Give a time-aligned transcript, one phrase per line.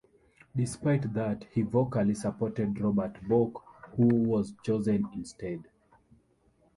[0.55, 3.61] Despite that, he vocally supported Robert Bork,
[3.95, 5.63] who was chosen instead.